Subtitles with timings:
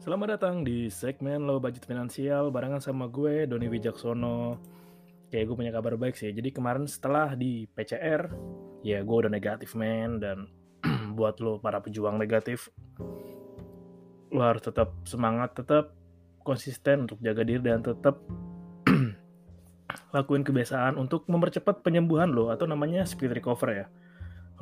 [0.00, 4.56] Selamat datang di segmen Low Budget Finansial barengan sama gue, Doni Wijaksono.
[5.28, 6.32] Kayak gue punya kabar baik sih.
[6.32, 8.32] Jadi kemarin setelah di PCR,
[8.80, 10.16] ya gue udah negatif men.
[10.16, 10.48] Dan
[11.20, 12.72] buat lo para pejuang negatif,
[14.32, 15.92] lo harus tetap semangat, tetap
[16.48, 18.24] konsisten untuk jaga diri dan tetap
[20.16, 23.86] lakuin kebiasaan untuk mempercepat penyembuhan lo atau namanya speed recover ya.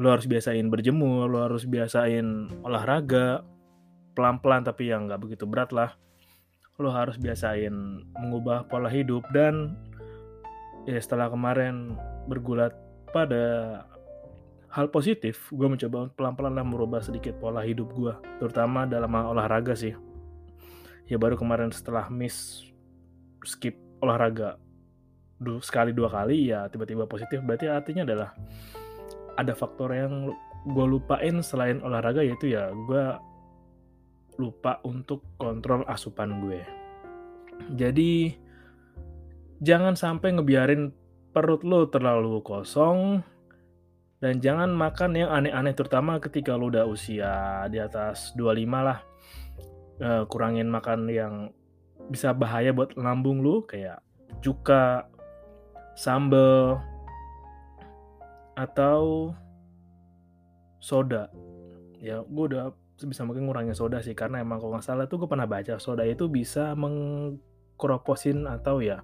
[0.03, 2.27] Lo harus biasain berjemur, lo harus biasain
[2.67, 3.47] olahraga,
[4.19, 5.95] pelan-pelan tapi yang nggak begitu berat lah.
[6.83, 7.71] Lo harus biasain
[8.19, 9.79] mengubah pola hidup dan
[10.91, 11.95] ya setelah kemarin
[12.27, 12.75] bergulat
[13.15, 13.87] pada
[14.69, 19.95] hal positif gue mencoba pelan-pelan lah merubah sedikit pola hidup gue terutama dalam olahraga sih.
[21.07, 22.67] Ya baru kemarin setelah miss
[23.47, 24.59] skip olahraga
[25.39, 27.39] du, sekali dua kali ya tiba-tiba positif.
[27.41, 28.35] Berarti artinya adalah
[29.39, 30.35] ada faktor yang
[30.67, 33.05] gue lupain selain olahraga yaitu ya gue
[34.39, 36.63] lupa untuk kontrol asupan gue.
[37.75, 38.33] Jadi
[39.59, 40.95] jangan sampai ngebiarin
[41.35, 43.21] perut lo terlalu kosong
[44.23, 49.03] dan jangan makan yang aneh-aneh terutama ketika lo udah usia di atas 25 lah.
[49.99, 51.35] Uh, kurangin makan yang
[52.07, 53.99] bisa bahaya buat lambung lo kayak
[54.39, 55.11] cuka,
[55.99, 56.79] sambel,
[58.59, 59.35] atau
[60.79, 61.31] soda.
[61.99, 65.29] Ya, gue udah sebisa mungkin ngurangin soda sih karena emang kalau nggak salah tuh gue
[65.31, 69.01] pernah baca soda itu bisa mengkroposin atau ya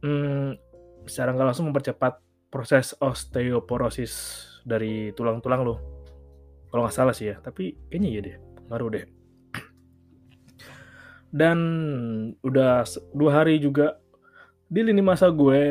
[0.00, 0.56] hmm,
[1.04, 4.12] secara nggak langsung mempercepat proses osteoporosis
[4.64, 5.76] dari tulang-tulang lo
[6.72, 8.36] kalau nggak salah sih ya tapi kayaknya iya deh
[8.70, 9.04] baru deh.
[11.30, 11.58] Dan
[12.42, 13.98] udah dua hari juga
[14.70, 15.62] di lini masa gue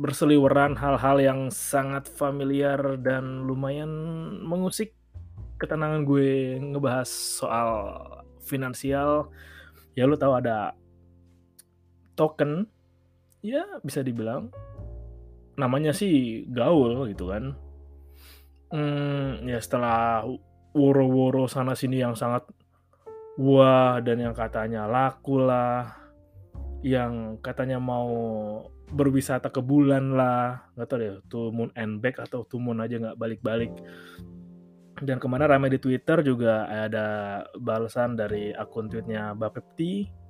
[0.00, 3.92] berseliweran hal-hal yang sangat familiar dan lumayan
[4.40, 4.96] mengusik
[5.62, 7.70] ketenangan gue ngebahas soal
[8.42, 9.30] finansial
[9.94, 10.74] ya lo tahu ada
[12.18, 12.66] token
[13.46, 14.50] ya bisa dibilang
[15.56, 17.52] namanya sih gaul gitu kan.
[18.72, 20.24] Hmm, ya setelah
[20.72, 22.48] woro-woro sana sini yang sangat
[23.36, 25.92] wah dan yang katanya laku lah
[26.80, 28.08] yang katanya mau
[28.88, 32.96] berwisata ke bulan lah nggak tahu deh tuh moon and back atau tuh moon aja
[32.96, 33.72] nggak balik-balik
[35.00, 40.20] dan ke mana ramai di Twitter juga ada balasan dari akun tweetnya Bapepti.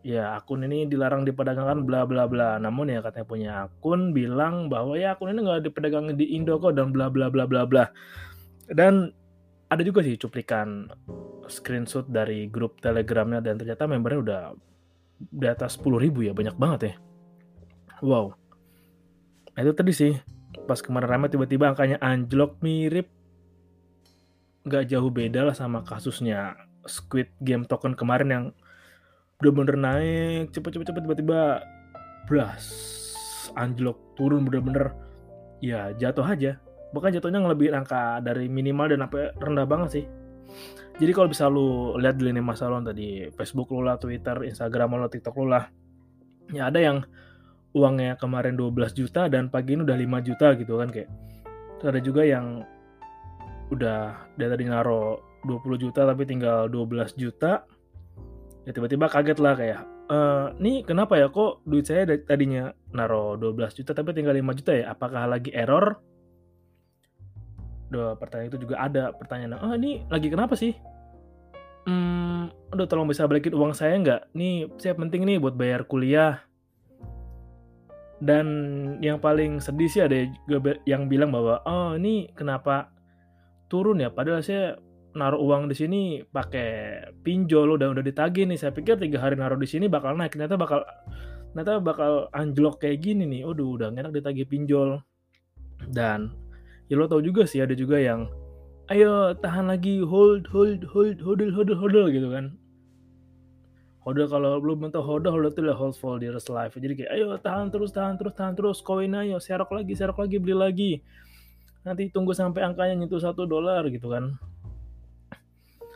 [0.00, 2.56] Ya akun ini dilarang diperdagangkan bla bla bla.
[2.56, 6.72] Namun ya katanya punya akun bilang bahwa ya akun ini nggak diperdagangkan di Indo kok
[6.72, 7.84] dan bla bla bla bla bla.
[8.72, 9.12] Dan
[9.68, 10.88] ada juga sih cuplikan
[11.46, 14.42] screenshot dari grup telegramnya dan ternyata membernya udah
[15.20, 16.94] di atas 10 ribu ya banyak banget ya.
[18.00, 18.32] Wow.
[19.52, 20.12] Nah, itu tadi sih
[20.64, 23.19] pas kemarin ramai tiba-tiba angkanya anjlok mirip
[24.64, 28.44] nggak jauh beda lah sama kasusnya Squid Game token kemarin yang
[29.40, 31.64] bener-bener naik cepet-cepet tiba-tiba
[32.28, 32.64] bras
[33.56, 34.92] anjlok turun bener-bener.
[35.60, 36.60] Ya jatuh aja.
[36.92, 40.04] Bahkan jatuhnya lebih angka dari minimal dan sampai rendah banget sih.
[41.00, 45.00] Jadi kalau bisa lu lihat di lini masa lo tadi Facebook lu lah, Twitter, Instagram
[45.00, 45.64] lo, TikTok lu lah
[46.50, 47.06] ya ada yang
[47.70, 51.10] uangnya kemarin 12 juta dan pagi ini udah 5 juta gitu kan kayak.
[51.80, 52.66] Ada juga yang
[53.70, 57.64] udah dari tadi naro 20 juta tapi tinggal 12 juta
[58.66, 59.80] ya tiba-tiba kaget lah kayak
[60.10, 60.18] e,
[60.58, 64.84] nih kenapa ya kok duit saya tadinya naro 12 juta tapi tinggal 5 juta ya?
[64.92, 66.02] Apakah lagi error?
[67.90, 70.74] Duh, pertanyaan itu juga ada pertanyaan oh ini lagi kenapa sih?
[71.88, 74.30] Hmm, aduh tolong bisa balikin uang saya nggak?
[74.36, 76.42] Nih saya penting nih buat bayar kuliah.
[78.20, 78.46] Dan
[79.00, 80.28] yang paling sedih sih ada
[80.84, 82.92] yang bilang bahwa oh ini kenapa
[83.70, 84.10] turun ya.
[84.10, 84.74] Padahal saya
[85.14, 88.58] naruh uang di sini pakai pinjol udah udah ditagih nih.
[88.58, 90.34] Saya pikir tiga hari naruh di sini bakal naik.
[90.34, 90.82] Ternyata bakal
[91.54, 93.46] ternyata bakal anjlok kayak gini nih.
[93.46, 94.98] Aduh udah enak ditagih pinjol.
[95.86, 96.34] Dan
[96.90, 98.26] ya lo tau juga sih ada juga yang
[98.90, 102.58] ayo tahan lagi hold hold hold hold hold hold gitu kan.
[104.00, 106.72] Hodl kalau belum bentuk hodl, hodl itu hold for dear life.
[106.72, 110.40] Jadi kayak ayo tahan terus, tahan terus, tahan terus, koin ayo, serok lagi, serok lagi,
[110.40, 110.92] beli lagi.
[111.80, 114.36] Nanti tunggu sampai angkanya nyentuh satu dolar gitu kan.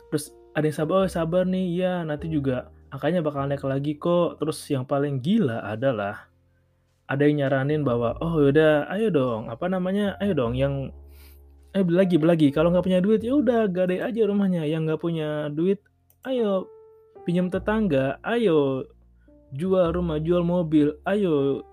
[0.09, 1.67] Terus ada yang sabar oh sabar nih.
[1.85, 4.41] Ya nanti juga angkanya bakal naik lagi kok.
[4.41, 6.31] Terus yang paling gila adalah
[7.05, 9.53] ada yang nyaranin bahwa oh udah ayo dong.
[9.53, 10.17] Apa namanya?
[10.25, 10.89] Ayo dong yang
[11.75, 14.65] eh beli lagi beli lagi kalau nggak punya duit ya udah gade aja rumahnya.
[14.65, 15.85] Yang nggak punya duit
[16.25, 16.71] ayo
[17.29, 18.17] pinjam tetangga.
[18.25, 18.89] Ayo
[19.53, 20.97] jual rumah jual mobil.
[21.05, 21.67] Ayo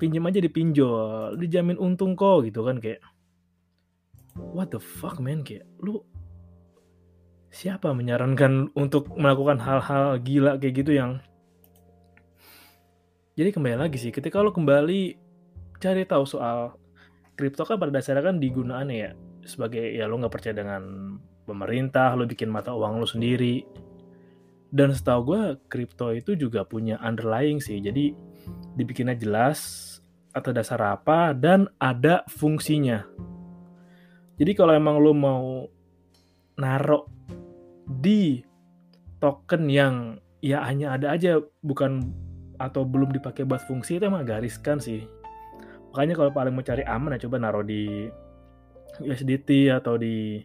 [0.00, 3.04] pinjam aja dipinjol dijamin untung kok gitu kan kayak
[4.52, 5.44] what the fuck man?
[5.44, 6.00] Kayak lu
[7.50, 11.18] siapa menyarankan untuk melakukan hal-hal gila kayak gitu yang
[13.34, 15.18] jadi kembali lagi sih ketika lo kembali
[15.82, 16.78] cari tahu soal
[17.34, 19.10] kripto kan pada dasarnya kan digunaannya ya
[19.42, 20.82] sebagai ya lo nggak percaya dengan
[21.48, 23.66] pemerintah lo bikin mata uang lo sendiri.
[24.70, 27.82] Dan setahu gue kripto itu juga punya underlying sih.
[27.82, 28.14] Jadi
[28.78, 29.98] dibikinnya jelas
[30.30, 33.02] atau dasar apa dan ada fungsinya
[34.40, 35.68] jadi kalau emang lo mau
[36.56, 37.04] narok
[38.00, 38.40] di
[39.20, 42.08] token yang ya hanya ada aja bukan
[42.56, 45.04] atau belum dipakai buat fungsi itu emang gariskan sih.
[45.92, 48.08] Makanya kalau paling mau cari aman ya coba naruh di
[49.04, 50.40] USDT atau di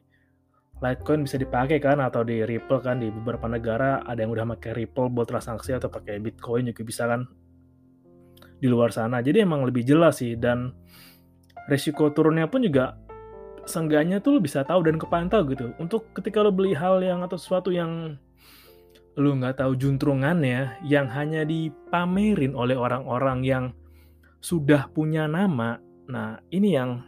[0.75, 4.75] Litecoin bisa dipakai kan atau di Ripple kan di beberapa negara ada yang udah pakai
[4.75, 7.23] Ripple buat transaksi atau pakai Bitcoin juga bisa kan
[8.59, 9.23] di luar sana.
[9.23, 10.75] Jadi emang lebih jelas sih dan
[11.71, 13.04] resiko turunnya pun juga
[13.65, 15.73] seenggaknya tuh lo bisa tahu dan kepantau gitu.
[15.81, 18.17] Untuk ketika lo beli hal yang atau sesuatu yang
[19.15, 23.65] lo nggak tahu juntrungannya, yang hanya dipamerin oleh orang-orang yang
[24.43, 25.81] sudah punya nama.
[26.05, 27.01] Nah, ini yang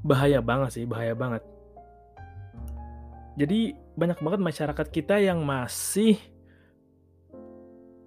[0.00, 1.44] bahaya banget sih, bahaya banget.
[3.34, 6.16] Jadi banyak banget masyarakat kita yang masih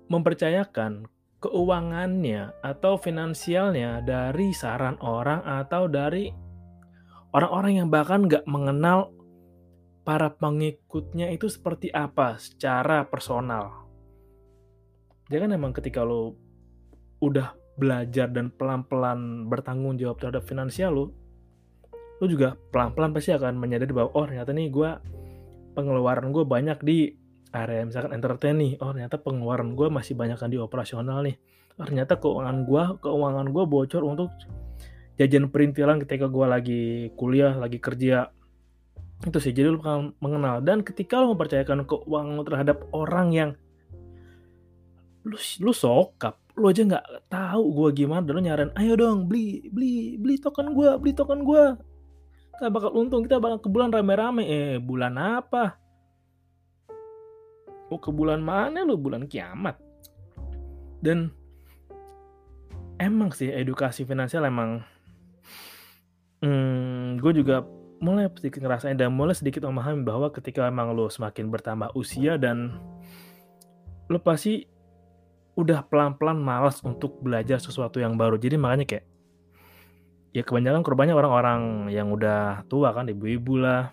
[0.08, 1.04] mempercayakan
[1.44, 6.32] keuangannya atau finansialnya dari saran orang atau dari
[7.38, 9.14] orang-orang yang bahkan nggak mengenal
[10.02, 13.86] para pengikutnya itu seperti apa secara personal.
[15.30, 16.34] Jangan emang ketika lo
[17.22, 21.06] udah belajar dan pelan-pelan bertanggung jawab terhadap finansial lo,
[22.18, 24.90] lo juga pelan-pelan pasti akan menyadari bahwa oh ternyata nih gue
[25.78, 27.14] pengeluaran gue banyak di
[27.54, 31.38] area misalkan entertain nih, oh ternyata pengeluaran gue masih banyak kan di operasional nih,
[31.78, 34.34] oh, ternyata keuangan gue keuangan gue bocor untuk
[35.18, 36.82] jajan perintilan ketika gue lagi
[37.18, 38.30] kuliah, lagi kerja.
[39.26, 40.62] Itu sih, jadi lu bakal mengenal.
[40.62, 43.50] Dan ketika lu mempercayakan keuangan lu terhadap orang yang
[45.26, 49.66] lu, lu sokap, lu aja nggak tahu gue gimana, dan lu nyaran, ayo dong beli,
[49.74, 51.64] beli, beli token gue, beli token gue.
[52.54, 54.46] Kita bakal untung, kita bakal ke bulan rame-rame.
[54.46, 55.78] Eh, bulan apa?
[57.90, 58.98] Oh, ke bulan mana lu?
[58.98, 59.78] Bulan kiamat.
[60.98, 61.30] Dan
[62.98, 64.82] emang sih edukasi finansial emang
[66.38, 67.66] Hmm, gue juga
[67.98, 72.78] mulai sedikit ngerasain dan mulai sedikit memahami bahwa ketika emang lo semakin bertambah usia dan
[74.06, 74.70] lo pasti
[75.58, 78.38] udah pelan-pelan malas untuk belajar sesuatu yang baru.
[78.38, 79.06] Jadi makanya kayak
[80.30, 83.90] ya kebanyakan korbannya orang-orang yang udah tua kan, ibu-ibu lah.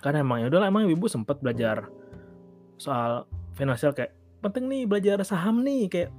[0.00, 1.92] Karena emang ya udah emang ibu sempat belajar
[2.80, 3.28] soal
[3.58, 6.10] finansial kayak penting nih belajar saham nih kayak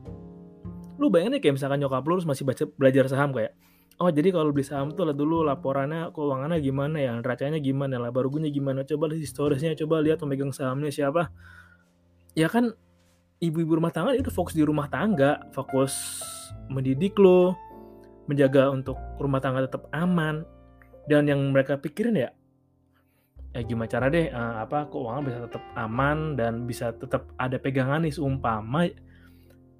[1.00, 2.44] lu bayangin kayak misalkan nyokap lu masih
[2.76, 3.56] belajar saham kayak
[4.00, 8.24] oh jadi kalau beli saham tuh lihat dulu laporannya keuangannya gimana ya neracanya gimana laba
[8.24, 8.88] ruginya gimana.
[8.88, 11.28] Coba lihat historisnya coba lihat pemegang sahamnya siapa.
[12.34, 12.72] Ya kan
[13.44, 16.24] ibu-ibu rumah tangga itu fokus di rumah tangga fokus
[16.72, 17.56] mendidik lo
[18.32, 20.48] menjaga untuk rumah tangga tetap aman.
[21.10, 22.30] Dan yang mereka pikirin ya
[23.50, 28.06] ya gimana cara deh uh, apa keuangan bisa tetap aman dan bisa tetap ada pegangan
[28.06, 28.86] nih seumpama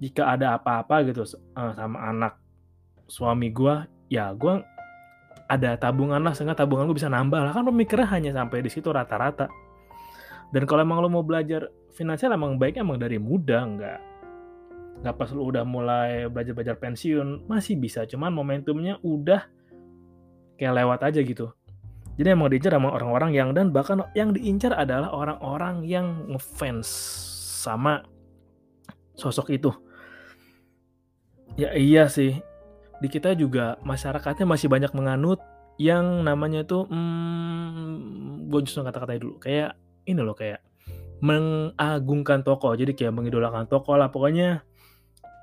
[0.02, 1.22] jika ada apa-apa gitu
[1.54, 2.34] uh, sama anak
[3.06, 4.60] suami gue ya gue
[5.46, 7.54] ada tabungan lah sehingga tabungan gue bisa nambah lah.
[7.54, 9.46] Kan pemikiran hanya sampai di situ rata-rata.
[10.50, 13.98] Dan kalau emang lo mau belajar finansial emang baiknya emang dari muda nggak
[15.00, 18.02] nggak pas lo udah mulai belajar belajar pensiun masih bisa.
[18.06, 19.46] Cuman momentumnya udah
[20.58, 21.54] kayak lewat aja gitu.
[22.18, 26.86] Jadi emang diincar sama orang-orang yang dan bahkan yang diincar adalah orang-orang yang ngefans
[27.62, 28.02] sama
[29.14, 29.70] sosok itu.
[31.58, 32.38] Ya iya sih
[33.00, 35.40] di kita juga masyarakatnya masih banyak menganut
[35.80, 39.72] yang namanya tuh, mmm, gue justru kata-katanya dulu, kayak
[40.04, 40.60] ini loh, kayak
[41.24, 44.64] mengagungkan tokoh, jadi kayak mengidolakan tokoh lah, pokoknya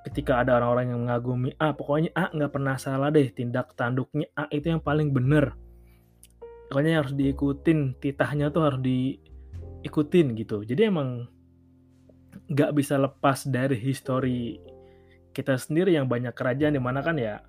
[0.09, 4.47] ketika ada orang-orang yang mengagumi A, pokoknya A nggak pernah salah deh, tindak tanduknya A
[4.53, 5.57] itu yang paling bener.
[6.69, 10.63] Pokoknya harus diikutin, titahnya tuh harus diikutin gitu.
[10.63, 11.27] Jadi emang
[12.47, 14.55] nggak bisa lepas dari histori
[15.37, 17.45] kita sendiri yang banyak kerajaan di mana kan ya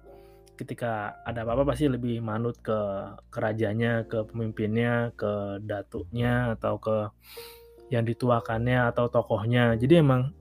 [0.60, 2.76] ketika ada apa-apa pasti lebih manut ke
[3.32, 7.08] kerajanya, ke pemimpinnya, ke datuknya atau ke
[7.88, 9.78] yang dituakannya atau tokohnya.
[9.80, 10.36] Jadi emang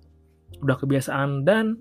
[0.59, 1.79] udah kebiasaan dan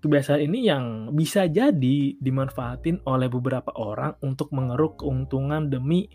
[0.00, 6.08] kebiasaan ini yang bisa jadi dimanfaatin oleh beberapa orang untuk mengeruk keuntungan demi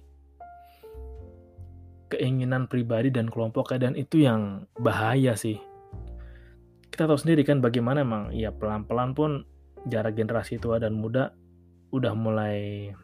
[2.09, 5.61] keinginan pribadi dan kelompoknya dan itu yang bahaya sih.
[6.95, 9.43] Kita tahu sendiri kan bagaimana emang ya pelan-pelan pun
[9.83, 11.35] jarak generasi tua dan muda
[11.91, 12.95] udah mulai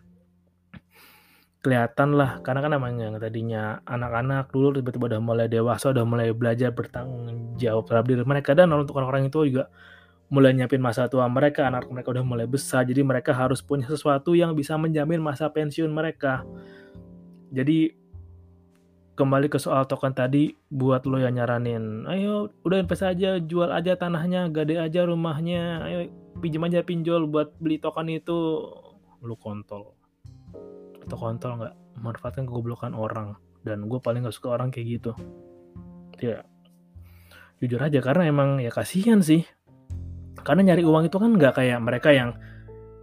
[1.59, 2.39] kelihatan lah.
[2.39, 7.59] Karena kan emang yang tadinya anak-anak dulu tiba-tiba udah mulai dewasa udah mulai belajar bertanggung
[7.59, 8.55] jawab terhadap diri mereka.
[8.55, 9.67] Dan untuk orang-orang itu juga
[10.31, 14.31] mulai nyiapin masa tua mereka, anak mereka udah mulai besar, jadi mereka harus punya sesuatu
[14.31, 16.47] yang bisa menjamin masa pensiun mereka.
[17.51, 17.91] Jadi
[19.15, 23.99] kembali ke soal token tadi, buat lo yang nyaranin, ayo udah invest aja, jual aja
[23.99, 25.97] tanahnya, gade aja rumahnya, ayo
[26.39, 28.65] pinjam aja pinjol buat beli token itu,
[29.21, 29.93] lo kontol.
[31.03, 33.35] Atau kontol nggak manfaatkan kegoblokan orang.
[33.61, 35.11] Dan gue paling gak suka orang kayak gitu.
[36.17, 36.41] Ya,
[37.61, 39.45] jujur aja karena emang ya kasihan sih
[40.41, 42.33] karena nyari uang itu kan nggak kayak mereka yang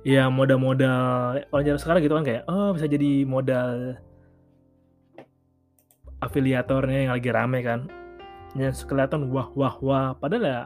[0.03, 3.95] ya modal-modal kalau zaman sekarang gitu kan kayak oh bisa jadi modal
[6.23, 7.81] afiliatornya yang lagi rame kan.
[8.57, 10.09] Yang kelihatan wah wah wah.
[10.19, 10.61] Padahal ya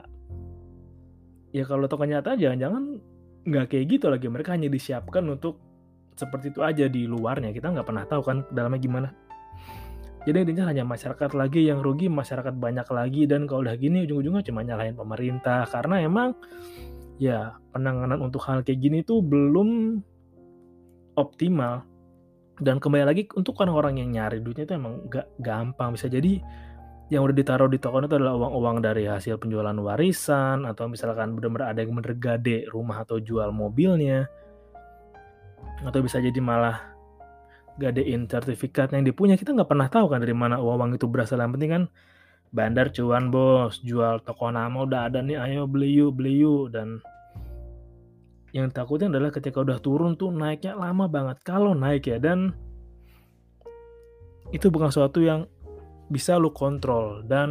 [1.52, 3.00] ya kalau tokoh nyata jangan-jangan
[3.44, 4.26] nggak kayak gitu lagi.
[4.28, 5.60] Mereka hanya disiapkan untuk
[6.16, 7.52] seperti itu aja di luarnya.
[7.52, 9.08] Kita nggak pernah tahu kan dalamnya gimana.
[10.22, 13.26] Jadi intinya hanya masyarakat lagi yang rugi, masyarakat banyak lagi.
[13.26, 15.66] Dan kalau udah gini ujung-ujungnya cuma nyalahin pemerintah.
[15.66, 16.38] Karena emang
[17.18, 19.98] ya penanganan untuk hal kayak gini tuh belum
[21.18, 21.91] optimal
[22.62, 26.06] dan kembali lagi untuk orang-orang yang nyari duitnya itu emang gak gampang bisa.
[26.06, 26.38] Jadi
[27.10, 31.76] yang udah ditaruh di toko itu adalah uang-uang dari hasil penjualan warisan atau misalkan benar-benar
[31.76, 34.30] ada yang bener gade rumah atau jual mobilnya
[35.84, 36.94] atau bisa jadi malah
[37.76, 41.42] gadein sertifikat yang dipunya kita nggak pernah tahu kan dari mana uang itu berasal.
[41.42, 41.84] Yang penting kan
[42.54, 46.72] bandar cuan bos jual toko nama udah ada nih ayo beli yuk beli yuk.
[46.72, 47.02] Dan
[48.52, 51.40] yang takutnya adalah ketika udah turun tuh naiknya lama banget.
[51.40, 52.52] Kalau naik ya dan
[54.52, 55.48] itu bukan sesuatu yang
[56.12, 57.24] bisa lu kontrol.
[57.24, 57.50] Dan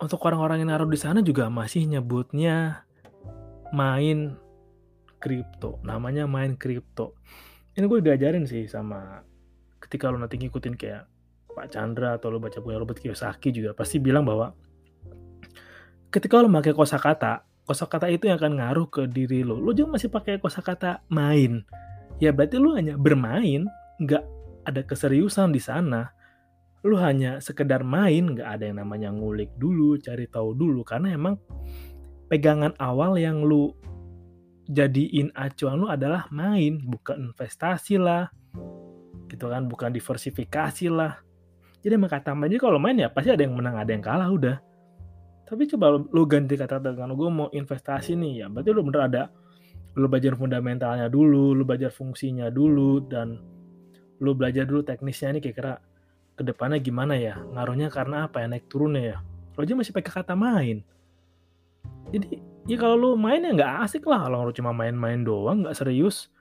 [0.00, 2.88] untuk orang-orang yang naruh di sana juga masih nyebutnya
[3.76, 4.40] main
[5.20, 5.76] kripto.
[5.84, 7.12] Namanya main kripto.
[7.76, 9.20] Ini gue diajarin sih sama
[9.84, 11.04] ketika lo nanti ngikutin kayak
[11.52, 14.56] Pak Chandra atau lo baca punya Robert Kiyosaki juga pasti bilang bahwa
[16.08, 20.10] ketika lo pakai kosakata kosakata itu yang akan ngaruh ke diri lo lo juga masih
[20.10, 21.62] pakai kosakata main
[22.18, 23.66] ya berarti lo hanya bermain
[24.02, 24.24] nggak
[24.66, 26.10] ada keseriusan di sana
[26.82, 31.38] lu hanya sekedar main nggak ada yang namanya ngulik dulu cari tahu dulu karena emang
[32.26, 33.70] pegangan awal yang lu
[34.72, 38.32] jadiin acuan lu adalah main, bukan investasi lah.
[39.28, 41.20] Gitu kan, bukan diversifikasi lah.
[41.84, 44.56] Jadi emang kata aja kalau main ya pasti ada yang menang, ada yang kalah udah.
[45.52, 49.02] Tapi coba lu, lu ganti kata dengan gue mau investasi nih ya, berarti lu bener
[49.04, 49.22] ada
[49.92, 53.36] lu belajar fundamentalnya dulu, lu belajar fungsinya dulu dan
[54.24, 55.76] lu belajar dulu teknisnya nih kira-kira
[56.32, 57.36] ke depannya gimana ya?
[57.36, 58.48] Ngaruhnya karena apa ya?
[58.48, 59.16] Naik turunnya ya?
[59.52, 60.80] Lo aja masih pakai kata main.
[62.08, 65.76] Jadi ya kalau lu main ya nggak asik lah kalau lu cuma main-main doang nggak
[65.76, 66.32] serius.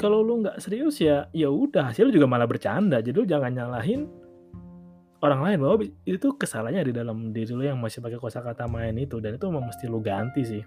[0.00, 3.04] Kalau lu nggak serius ya ya udah hasil juga malah bercanda.
[3.04, 4.08] Jadi lu jangan nyalahin
[5.20, 5.76] orang lain bahwa
[6.08, 9.68] itu kesalahannya di dalam diri lu yang masih pakai kosakata main itu dan itu memang
[9.68, 10.62] mesti lu ganti sih.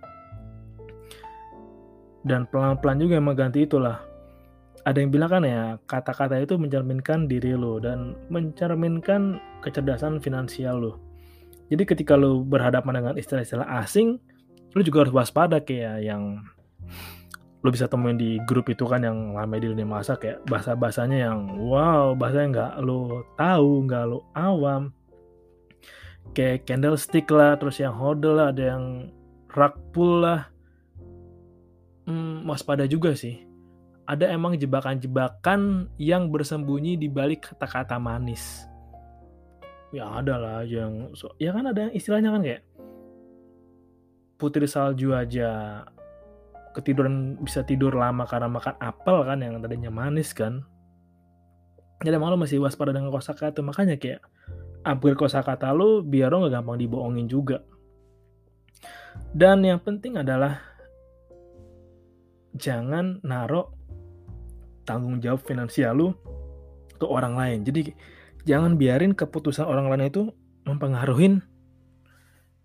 [2.24, 4.00] Dan pelan-pelan juga emang ganti itulah.
[4.84, 10.94] Ada yang bilang kan ya kata-kata itu mencerminkan diri lo dan mencerminkan kecerdasan finansial lo
[11.74, 14.22] jadi ketika lo berhadapan dengan istilah-istilah asing
[14.74, 16.42] lu juga harus waspada kayak yang
[17.64, 21.32] lu bisa temuin di grup itu kan yang lama di dunia masa kayak bahasa bahasanya
[21.32, 24.92] yang wow bahasa yang nggak lu tahu nggak lu awam.
[26.36, 29.08] Kayak candlestick lah terus yang hodl lah ada yang
[29.48, 30.52] rug pull lah.
[32.04, 33.48] Hmm, waspada juga sih.
[34.04, 38.68] Ada emang jebakan-jebakan yang bersembunyi di balik kata-kata manis.
[39.96, 42.64] Ya ada lah yang ya kan ada istilahnya kan kayak
[44.36, 45.80] putri salju aja
[46.74, 50.66] ketiduran bisa tidur lama karena makan apel kan yang tadinya manis kan.
[52.04, 54.20] Jadi emang masih waspada dengan kosakata makanya kayak
[54.84, 57.64] upgrade kosakata lo biar lo nggak gampang dibohongin juga.
[59.32, 60.60] Dan yang penting adalah
[62.58, 63.72] jangan narok
[64.84, 66.08] tanggung jawab finansial lo
[67.00, 67.60] ke orang lain.
[67.64, 67.96] Jadi
[68.44, 70.28] jangan biarin keputusan orang lain itu
[70.68, 71.40] mempengaruhi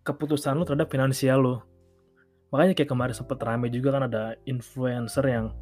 [0.03, 1.57] keputusan lo terhadap finansial lo
[2.49, 5.53] makanya kayak kemarin sempet rame juga kan ada influencer yang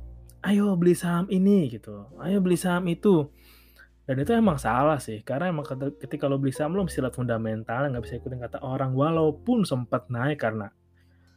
[0.46, 2.06] ayo beli saham ini gitu.
[2.22, 3.26] Ayo beli saham itu.
[4.06, 5.66] Dan itu emang salah sih karena emang
[5.98, 8.94] ketika lo beli saham lo mesti lihat fundamental nggak bisa ikutin kata orang.
[8.94, 10.70] Walaupun sempat naik karena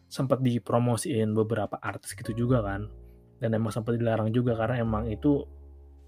[0.06, 2.86] sempat dipromosiin beberapa artis gitu juga kan.
[3.42, 5.42] Dan emang sempat dilarang juga karena emang itu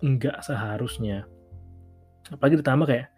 [0.06, 1.26] nggak seharusnya.
[2.30, 3.10] Apalagi ditambah kayak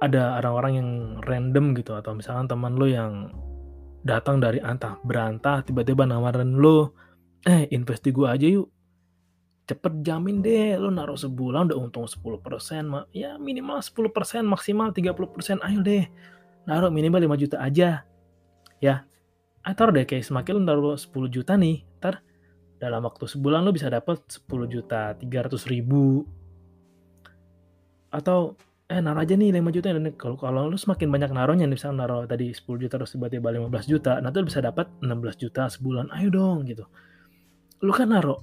[0.00, 0.90] ada orang-orang yang
[1.24, 3.32] random gitu atau misalkan teman lo yang
[4.06, 5.02] datang dari antah.
[5.02, 6.94] Berantah tiba-tiba nawarin lo
[7.42, 8.70] eh invest di gue aja yuk.
[9.66, 14.14] Cepet jamin deh lo naruh sebulan udah untung 10% ma ya minimal 10%
[14.46, 16.06] maksimal 30% ayo deh
[16.70, 18.06] naruh minimal 5 juta aja.
[18.78, 19.02] Ya
[19.66, 22.22] atau deh kayak semakin lo naruh 10 juta nih ntar
[22.78, 26.22] dalam waktu sebulan lo bisa dapat 10 juta 300 ribu.
[28.14, 28.54] Atau
[28.86, 29.90] eh naruh aja nih 5 juta.
[29.90, 33.90] Dan kalau kalau lu semakin banyak naruhnya misalnya naruh tadi 10 juta terus tiba-tiba 15
[33.90, 36.14] juta nanti lu bisa dapat 16 juta sebulan.
[36.14, 36.86] Ayo dong gitu.
[37.82, 38.38] Lu kan naruh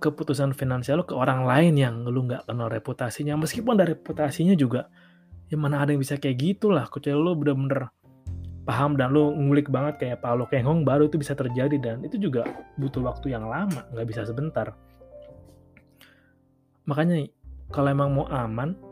[0.00, 3.34] keputusan finansial lu ke orang lain yang lu nggak kenal reputasinya.
[3.34, 4.86] Meskipun dari reputasinya juga
[5.50, 7.90] ya mana ada yang bisa kayak gitu lah kecuali lu bener-bener
[8.62, 11.74] paham dan lu ngulik banget kayak Paulo Kenghong baru itu bisa terjadi.
[11.82, 12.46] Dan itu juga
[12.78, 14.70] butuh waktu yang lama nggak bisa sebentar.
[16.86, 17.26] Makanya
[17.74, 18.89] kalau emang mau aman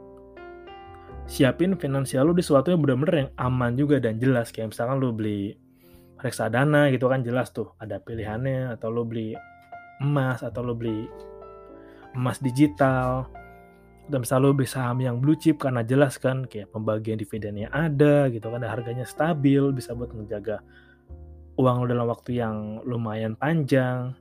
[1.28, 4.48] siapin finansial lu di sesuatu yang benar-benar yang aman juga dan jelas.
[4.50, 5.54] Kayak misalkan lu beli
[6.18, 8.72] reksadana gitu kan jelas tuh ada pilihannya.
[8.74, 9.36] Atau lu beli
[10.00, 11.04] emas atau lu beli
[12.16, 13.28] emas digital.
[14.08, 18.32] Dan misalnya lu beli saham yang blue chip karena jelas kan kayak pembagian dividennya ada
[18.32, 20.64] gitu kan harganya stabil bisa buat menjaga
[21.60, 24.16] uang lu dalam waktu yang lumayan panjang.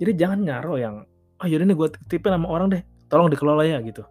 [0.00, 1.04] Jadi jangan nyaro yang
[1.36, 4.02] oh yaudah nih gue tipe nama orang deh tolong dikelola ya gitu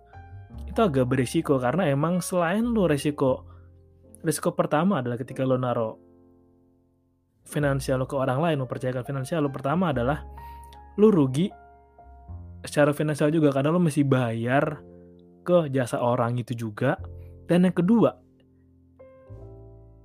[0.65, 3.47] itu agak berisiko karena emang selain lo resiko
[4.25, 6.05] resiko pertama adalah ketika lo naro
[7.45, 10.25] finansial lo ke orang lain, mempercayakan finansial lo pertama adalah
[10.97, 11.47] lo rugi
[12.65, 14.81] secara finansial juga karena lo mesti bayar
[15.45, 16.97] ke jasa orang itu juga.
[17.45, 18.17] Dan yang kedua,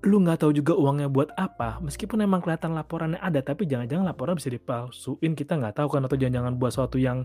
[0.04, 4.36] lu nggak tahu juga uangnya buat apa, meskipun emang kelihatan laporannya ada, tapi jangan-jangan laporan
[4.36, 7.24] bisa dipalsuin, kita nggak tahu kan, atau jangan-jangan buat sesuatu yang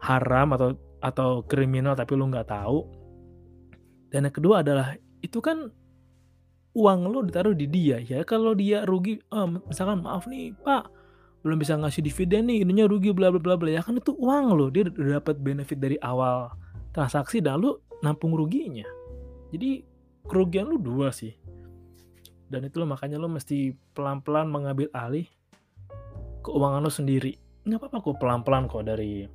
[0.00, 0.72] haram atau
[1.06, 2.82] atau kriminal tapi lu nggak tahu.
[4.10, 5.70] Dan yang kedua adalah itu kan
[6.74, 8.26] uang lo ditaruh di dia ya.
[8.26, 10.90] Kalau dia rugi oh, misalkan maaf nih pak
[11.46, 13.70] belum bisa ngasih dividen nih ininya rugi bla bla bla bla.
[13.70, 16.50] Ya kan itu uang lo dia udah dapat benefit dari awal
[16.90, 18.86] transaksi dan lu nampung ruginya.
[19.54, 19.86] Jadi
[20.26, 21.30] kerugian lu dua sih.
[22.46, 25.26] Dan itu lo makanya lo mesti pelan-pelan mengambil alih
[26.42, 27.34] keuangan lo sendiri.
[27.66, 29.26] Nggak apa-apa kok pelan-pelan kok dari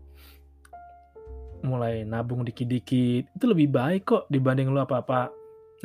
[1.64, 3.32] mulai nabung dikit-dikit.
[3.38, 5.30] Itu lebih baik kok dibanding lu apa-apa.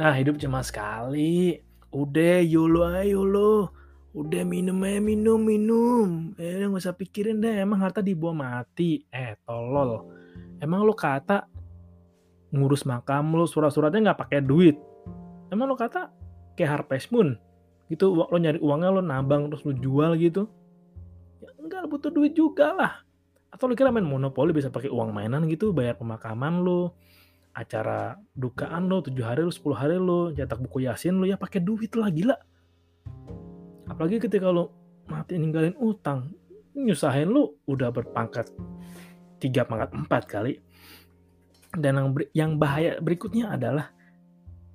[0.01, 1.57] Nah hidup cuma sekali.
[1.93, 3.73] Udah yolo ayo lo
[4.17, 6.09] udah minum aja minum minum.
[6.41, 9.05] Eh nggak usah pikirin deh emang harta dibawa mati.
[9.13, 10.09] Eh tolol.
[10.61, 11.49] Emang lo kata
[12.53, 14.77] ngurus makam lo surat-suratnya nggak pakai duit.
[15.53, 16.13] Emang lo kata
[16.57, 17.37] kayak Harvest Moon.
[17.93, 20.49] Gitu lo nyari uangnya lo nabang terus lo jual gitu.
[21.45, 23.06] Ya enggak butuh duit juga lah
[23.57, 26.93] atau lu kira main monopoli bisa pakai uang mainan gitu bayar pemakaman lu
[27.57, 31.65] acara dukaan lo tujuh hari lu 10 hari lu cetak buku yasin lu ya pakai
[31.65, 32.37] duit lah gila.
[33.89, 34.77] Apalagi ketika lo
[35.09, 36.37] mati ninggalin utang
[36.77, 38.53] nyusahin lu udah berpangkat
[39.41, 40.61] tiga pangkat empat kali.
[41.73, 43.89] Dan yang yang bahaya berikutnya adalah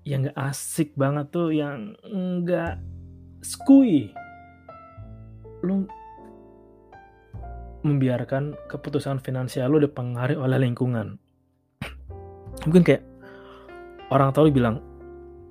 [0.01, 2.81] yang gak asik banget tuh yang enggak
[3.45, 4.09] skui.
[5.61, 5.85] Lu
[7.81, 11.17] membiarkan keputusan finansial lo dipengaruhi oleh lingkungan.
[12.65, 13.03] Mungkin kayak
[14.13, 14.83] orang tahu bilang,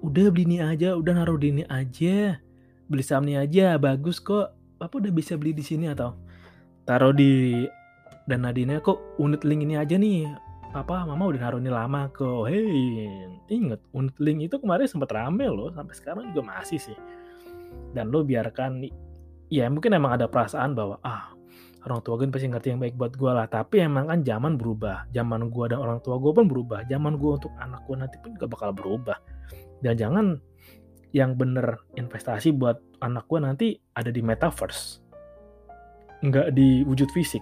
[0.01, 2.39] udah beli ini aja, udah naruh di ini aja,
[2.87, 4.55] beli saham ini aja, bagus kok.
[4.81, 6.17] Apa udah bisa beli di sini atau
[6.89, 7.65] taruh di
[8.25, 10.31] dan Nadine kok unit link ini aja nih.
[10.71, 12.47] Papa, mama udah naruh ini lama kok.
[12.47, 13.11] Hei,
[13.51, 16.99] inget unit link itu kemarin sempat rame loh, sampai sekarang juga masih sih.
[17.91, 18.79] Dan lo biarkan,
[19.51, 21.40] ya mungkin emang ada perasaan bahwa ah
[21.87, 23.47] orang tua gue pasti ngerti yang baik buat gue lah.
[23.49, 25.09] Tapi emang kan zaman berubah.
[25.17, 26.85] Zaman gue dan orang tua gue pun berubah.
[26.85, 29.17] Zaman gue untuk anak gue nanti pun juga bakal berubah.
[29.81, 30.27] Dan jangan
[31.11, 33.67] yang bener investasi buat anak gue nanti
[33.97, 35.01] ada di metaverse.
[36.21, 37.41] Nggak di wujud fisik.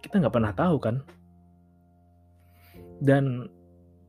[0.00, 0.96] Kita nggak pernah tahu kan.
[2.98, 3.44] Dan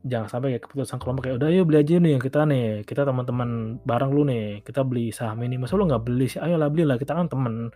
[0.08, 2.88] jangan sampai kayak keputusan kelompok kayak udah ayo beli aja nih kita nih.
[2.88, 4.64] Kita teman-teman bareng lu nih.
[4.64, 5.60] Kita beli saham ini.
[5.60, 6.40] Masa lu nggak beli sih?
[6.40, 7.68] Ayo lah beli lah kita kan temen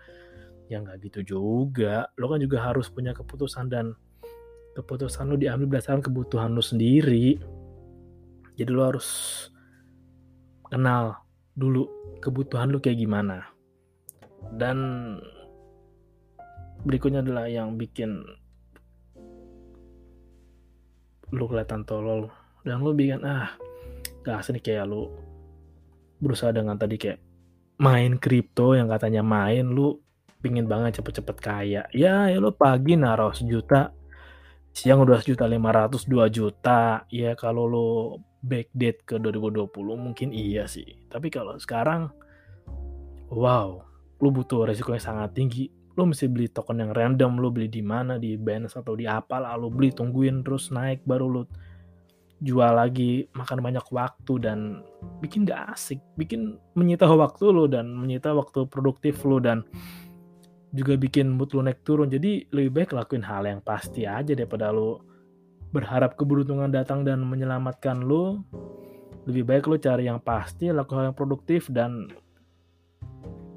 [0.74, 2.10] ya nggak gitu juga.
[2.18, 3.94] Lo kan juga harus punya keputusan dan
[4.74, 7.38] keputusan lu diambil berdasarkan kebutuhan lu sendiri.
[8.58, 9.08] Jadi lo harus
[10.74, 11.22] kenal
[11.54, 11.86] dulu
[12.18, 13.46] kebutuhan lu kayak gimana.
[14.58, 14.78] Dan
[16.84, 18.26] berikutnya adalah yang bikin
[21.30, 22.34] lu kelihatan tolol.
[22.66, 23.54] Dan lu bikin ah
[24.26, 25.14] gak asli kayak lu
[26.24, 27.20] berusaha dengan tadi kayak
[27.84, 30.03] main kripto yang katanya main lu
[30.44, 33.96] pingin banget cepet-cepet kaya ya ya lu pagi naruh sejuta
[34.76, 37.90] siang udah sejuta lima ratus dua juta ya kalau lu
[38.44, 40.86] backdate ke 2020 mungkin iya sih.
[41.08, 42.12] Tapi kalau sekarang,
[43.32, 43.80] wow,
[44.20, 45.72] lu butuh resiko yang sangat tinggi.
[45.96, 49.40] Lu mesti beli token yang random, lu beli di mana, di Binance atau di apa
[49.40, 51.44] lah, lu beli tungguin terus naik baru lu
[52.44, 54.84] jual lagi, makan banyak waktu dan
[55.24, 59.64] bikin gak asik, bikin menyita waktu lu dan menyita waktu produktif lu dan
[60.74, 62.10] juga bikin mood lu naik turun.
[62.10, 64.98] Jadi lebih baik lakuin hal yang pasti aja daripada lu
[65.70, 68.42] berharap keberuntungan datang dan menyelamatkan lo,
[69.30, 72.10] lebih baik lo cari yang pasti, lakukan yang produktif, dan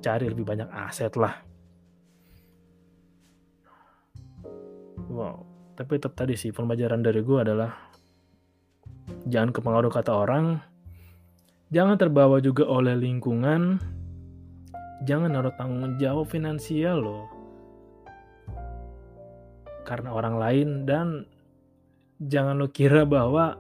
[0.05, 1.41] cari lebih banyak aset lah.
[5.13, 5.45] Wow,
[5.77, 7.73] tapi tetap tadi sih pembelajaran dari gue adalah
[9.29, 10.57] jangan kepengaruh kata orang,
[11.69, 13.77] jangan terbawa juga oleh lingkungan,
[15.05, 17.21] jangan naruh tanggung jawab finansial lo
[19.87, 21.29] karena orang lain dan
[22.19, 23.55] jangan lo kira bahwa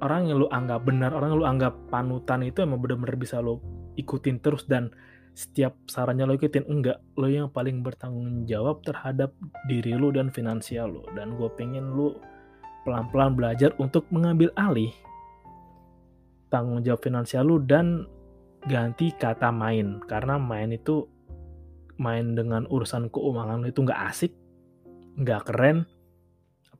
[0.00, 3.60] orang yang lo anggap benar, orang yang lo anggap panutan itu emang benar-benar bisa lo
[4.00, 4.88] ikutin terus dan
[5.36, 6.64] setiap sarannya lo ikutin.
[6.66, 9.36] Enggak lo yang paling bertanggung jawab terhadap
[9.68, 12.16] diri lo dan finansial lo dan gue pengen lo
[12.88, 14.90] pelan-pelan belajar untuk mengambil alih
[16.48, 18.08] tanggung jawab finansial lo dan
[18.68, 21.08] ganti kata main karena main itu
[22.00, 24.32] main dengan urusan keuangan itu nggak asik
[25.20, 25.88] nggak keren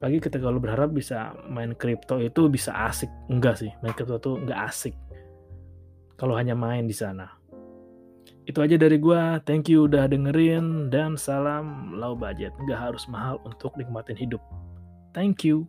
[0.00, 3.12] Apalagi ketika lo berharap bisa main kripto itu bisa asik.
[3.28, 4.96] Enggak sih, main kripto itu enggak asik.
[6.16, 7.28] Kalau hanya main di sana.
[8.48, 9.44] Itu aja dari gua.
[9.44, 12.56] Thank you udah dengerin dan salam low budget.
[12.64, 14.40] Enggak harus mahal untuk nikmatin hidup.
[15.12, 15.68] Thank you.